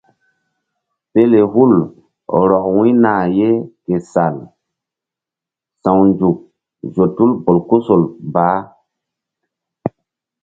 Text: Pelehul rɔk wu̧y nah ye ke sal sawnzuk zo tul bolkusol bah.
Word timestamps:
Pelehul 1.11 1.73
rɔk 2.49 2.65
wu̧y 2.75 2.91
nah 3.03 3.23
ye 3.37 3.49
ke 3.83 3.95
sal 4.11 4.35
sawnzuk 5.83 6.37
zo 6.93 7.03
tul 7.15 7.31
bolkusol 7.45 8.01
bah. 8.33 8.59